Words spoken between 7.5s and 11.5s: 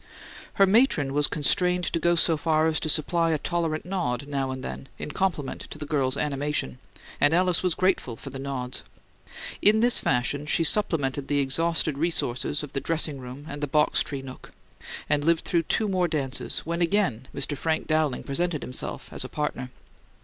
was grateful for the nods. In this fashion she supplemented the